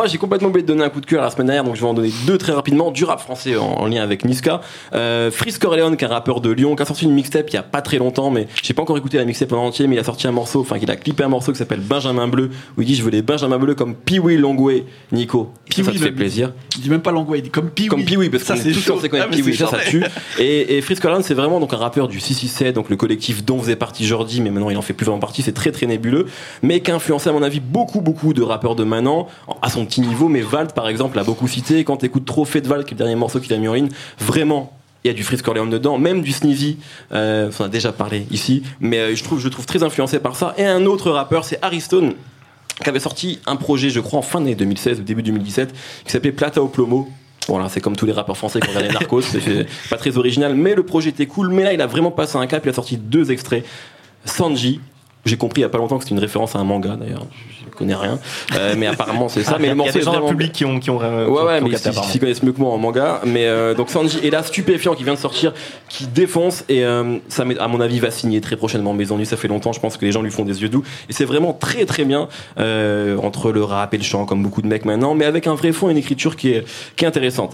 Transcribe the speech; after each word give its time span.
moi, 0.00 0.06
j'ai 0.06 0.16
complètement 0.16 0.48
oublié 0.48 0.62
de 0.62 0.66
donner 0.66 0.82
un 0.82 0.88
coup 0.88 1.02
de 1.02 1.04
cœur 1.04 1.22
la 1.22 1.28
semaine 1.28 1.48
dernière, 1.48 1.62
donc 1.62 1.76
je 1.76 1.82
vais 1.82 1.86
en 1.86 1.92
donner 1.92 2.10
deux 2.26 2.38
très 2.38 2.52
rapidement. 2.52 2.90
Du 2.90 3.04
rap 3.04 3.20
français 3.20 3.54
en, 3.58 3.66
en 3.66 3.86
lien 3.86 4.02
avec 4.02 4.24
Niska. 4.24 4.62
Euh, 4.94 5.30
Freeze 5.30 5.58
Corleone, 5.58 5.98
qui 5.98 6.06
est 6.06 6.08
un 6.08 6.10
rappeur 6.10 6.40
de 6.40 6.50
Lyon, 6.50 6.74
qui 6.74 6.80
a 6.80 6.86
sorti 6.86 7.04
une 7.04 7.12
mixtape 7.12 7.50
il 7.50 7.52
y 7.52 7.58
a 7.58 7.62
pas 7.62 7.82
très 7.82 7.98
longtemps, 7.98 8.30
mais 8.30 8.48
j'ai 8.62 8.72
pas 8.72 8.80
encore 8.80 8.96
écouté 8.96 9.18
la 9.18 9.26
mixtape 9.26 9.52
en 9.52 9.58
entier, 9.66 9.86
mais 9.88 9.96
il 9.96 9.98
a 9.98 10.04
sorti 10.04 10.26
un 10.26 10.32
morceau, 10.32 10.62
enfin, 10.62 10.76
il 10.80 10.90
a 10.90 10.96
clippé 10.96 11.22
un 11.22 11.28
morceau 11.28 11.52
qui 11.52 11.58
s'appelle 11.58 11.80
Benjamin 11.80 12.28
Bleu, 12.28 12.48
où 12.78 12.80
il 12.80 12.86
dit 12.86 12.94
je 12.94 13.02
veux 13.02 13.10
des 13.10 13.20
Benjamin 13.20 13.58
Bleu 13.58 13.74
comme 13.74 13.94
Pee-Wee 13.94 14.38
Longway, 14.38 14.86
Nico. 15.12 15.52
Ça, 15.68 15.84
ça 15.84 15.92
te 15.92 15.98
fait 15.98 16.12
plaisir. 16.12 16.52
Il 16.76 16.80
dit 16.80 16.88
même 16.88 17.02
pas 17.02 17.12
Langoué, 17.12 17.38
il 17.38 17.42
dit 17.42 17.50
comme 17.50 17.68
Pee 17.68 17.88
Comme 17.88 18.06
Pee-Wee, 18.06 18.30
parce 18.30 18.44
ça 18.44 18.54
qu'on 18.54 18.62
c'est 18.62 19.08
connaître 19.10 19.28
Ah, 19.30 19.36
mais 19.36 19.36
Pee-Wee, 19.36 19.54
c'est 19.54 19.64
ça, 19.64 19.70
ça 19.70 19.80
chaud. 19.80 19.90
tue. 19.90 20.04
Et, 20.38 20.78
et 20.78 20.80
Freeze 20.80 20.98
Corleone, 21.00 21.22
c'est 21.22 21.34
vraiment 21.34 21.60
donc 21.60 21.74
un 21.74 21.76
rappeur 21.76 22.08
du 22.08 22.20
667, 22.20 22.74
donc 22.74 22.88
le 22.88 22.96
collectif 22.96 23.44
dont 23.44 23.58
faisait 23.58 23.76
partie 23.76 24.06
Jordi, 24.06 24.40
mais 24.40 24.48
maintenant 24.50 24.70
il 24.70 24.78
en 24.78 24.82
fait 24.82 24.94
plus 24.94 25.04
vraiment 25.04 25.20
partie, 25.20 25.42
c'est 25.42 25.52
très 25.52 25.72
très 25.72 25.84
nébuleux, 25.84 26.24
mais 26.62 26.80
qui 26.80 26.90
a 26.90 26.94
influencé 26.94 27.28
à 27.28 27.32
mon 27.32 27.42
avis 27.42 27.60
beaucoup 27.60 28.00
beaucoup 28.00 28.32
de 28.32 28.42
rappeurs 28.42 28.76
de 28.76 28.84
maintenant, 28.84 29.28
à 29.60 29.68
son 29.68 29.84
petit 29.90 30.00
niveau, 30.00 30.28
mais 30.28 30.40
Valt 30.40 30.72
par 30.72 30.88
exemple 30.88 31.16
l'a 31.16 31.24
beaucoup 31.24 31.48
cité, 31.48 31.84
quand 31.84 31.98
t'écoutes 31.98 32.24
trop 32.24 32.44
de 32.44 32.68
Valt, 32.68 32.86
qui 32.86 32.92
est 32.92 32.96
le 32.96 32.98
dernier 32.98 33.16
morceau 33.16 33.40
qu'il 33.40 33.52
a 33.52 33.58
mis 33.58 33.68
en 33.68 33.74
ligne, 33.74 33.88
vraiment, 34.18 34.72
il 35.04 35.08
y 35.08 35.10
a 35.10 35.14
du 35.14 35.22
Freeze 35.22 35.42
Corleone 35.42 35.70
dedans, 35.70 35.98
même 35.98 36.22
du 36.22 36.32
Sneezy, 36.32 36.78
euh, 37.12 37.50
on 37.58 37.64
a 37.64 37.68
déjà 37.68 37.92
parlé 37.92 38.26
ici, 38.30 38.62
mais 38.80 38.98
euh, 38.98 39.14
je 39.14 39.24
trouve, 39.24 39.40
je 39.40 39.48
trouve 39.48 39.66
très 39.66 39.82
influencé 39.82 40.18
par 40.20 40.36
ça. 40.36 40.54
Et 40.58 40.64
un 40.64 40.86
autre 40.86 41.10
rappeur, 41.10 41.44
c'est 41.44 41.58
Ariston, 41.62 42.14
qui 42.82 42.88
avait 42.88 43.00
sorti 43.00 43.40
un 43.46 43.56
projet, 43.56 43.90
je 43.90 44.00
crois, 44.00 44.18
en 44.18 44.22
fin 44.22 44.40
d'année 44.40 44.54
2016 44.54 45.00
ou 45.00 45.02
début 45.02 45.22
2017, 45.22 45.72
qui 46.04 46.12
s'appelait 46.12 46.32
Plata 46.32 46.62
au 46.62 46.68
Plomo. 46.68 47.08
Voilà, 47.48 47.68
c'est 47.68 47.80
comme 47.80 47.96
tous 47.96 48.06
les 48.06 48.12
rappeurs 48.12 48.36
français 48.36 48.60
qui 48.60 48.68
ont 48.68 48.72
regardé 48.72 48.92
Narcos, 48.92 49.22
c'est 49.22 49.66
pas 49.88 49.96
très 49.96 50.16
original, 50.18 50.54
mais 50.54 50.74
le 50.74 50.82
projet 50.84 51.10
était 51.10 51.26
cool. 51.26 51.50
Mais 51.50 51.64
là, 51.64 51.72
il 51.72 51.80
a 51.80 51.86
vraiment 51.86 52.10
passé 52.10 52.36
un 52.36 52.46
cap, 52.46 52.64
il 52.64 52.68
a 52.68 52.72
sorti 52.72 52.96
deux 52.96 53.32
extraits. 53.32 53.64
Sanji, 54.24 54.80
j'ai 55.24 55.36
compris 55.36 55.60
il 55.60 55.62
y 55.62 55.66
a 55.66 55.68
pas 55.68 55.78
longtemps 55.78 55.96
que 55.98 56.04
c'était 56.04 56.14
une 56.14 56.20
référence 56.20 56.56
à 56.56 56.58
un 56.58 56.64
manga 56.64 56.96
d'ailleurs, 56.96 57.26
je, 57.60 57.76
connais 57.76 57.94
rien, 57.94 58.18
Euh, 58.54 58.74
mais 58.76 58.86
apparemment 58.86 59.28
c'est 59.28 59.42
ça. 59.42 59.52
Ah, 59.54 59.58
mais 59.58 59.68
le 59.68 59.68
il 59.68 59.68
y 59.68 59.72
a 59.72 59.74
morceau 59.76 59.98
des 59.98 60.04
gens 60.04 60.12
dans 60.12 60.20
le 60.20 60.26
public 60.26 60.52
qui 60.52 60.64
ont 60.66 60.78
qui 60.80 60.90
ont 60.90 61.00
euh, 61.02 61.24
qui 61.26 61.30
Ouais, 61.30 61.40
ont- 61.40 61.46
ouais, 61.46 61.58
qui 61.58 61.64
ont 61.64 61.68
mais 61.68 61.72
capté, 61.78 61.90
ils 62.14 62.20
connaissent 62.20 62.42
mieux 62.42 62.52
que 62.52 62.60
moi 62.60 62.72
en 62.72 62.78
manga. 62.78 63.20
Mais 63.24 63.46
euh, 63.46 63.74
donc 63.74 63.88
Sanji 63.90 64.18
est 64.26 64.30
là, 64.30 64.42
stupéfiant, 64.42 64.94
qui 64.94 65.04
vient 65.04 65.14
de 65.14 65.18
sortir, 65.18 65.54
qui 65.88 66.06
défonce 66.06 66.64
et 66.68 66.84
euh, 66.84 67.16
ça, 67.28 67.44
à 67.58 67.68
mon 67.68 67.80
avis, 67.80 67.98
va 68.00 68.10
signer 68.10 68.40
très 68.42 68.56
prochainement. 68.56 68.92
Maison 68.92 69.16
Nue, 69.16 69.24
ça 69.24 69.36
fait 69.38 69.48
longtemps. 69.48 69.72
Je 69.72 69.80
pense 69.80 69.96
que 69.96 70.04
les 70.04 70.12
gens 70.12 70.20
lui 70.22 70.30
font 70.30 70.44
des 70.44 70.60
yeux 70.62 70.68
doux 70.68 70.82
et 71.08 71.12
c'est 71.14 71.24
vraiment 71.24 71.52
très 71.54 71.86
très 71.86 72.04
bien 72.04 72.28
euh, 72.58 73.16
entre 73.18 73.50
le 73.52 73.62
rap 73.64 73.94
et 73.94 73.98
le 73.98 74.02
chant, 74.04 74.26
comme 74.26 74.42
beaucoup 74.42 74.60
de 74.62 74.66
mecs 74.66 74.84
maintenant, 74.84 75.14
mais 75.14 75.24
avec 75.24 75.46
un 75.46 75.54
vrai 75.54 75.72
fond 75.72 75.88
et 75.88 75.92
une 75.92 75.98
écriture 75.98 76.36
qui 76.36 76.50
est 76.50 76.64
qui 76.96 77.04
est 77.04 77.08
intéressante. 77.08 77.48